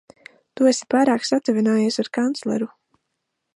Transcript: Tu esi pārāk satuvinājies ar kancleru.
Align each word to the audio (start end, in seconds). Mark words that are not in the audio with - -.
Tu 0.59 0.69
esi 0.71 0.87
pārāk 0.93 1.27
satuvinājies 1.29 2.01
ar 2.05 2.11
kancleru. 2.19 2.71